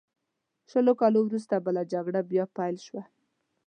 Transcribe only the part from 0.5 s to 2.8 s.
شلو کالو وروسته بله جګړه بیا پیل